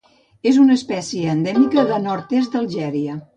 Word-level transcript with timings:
És 0.51 0.55
una 0.61 0.77
espècie 0.79 1.35
endèmica 1.37 1.85
del 1.91 2.03
nord-est 2.07 2.57
d'Algèria. 2.59 3.21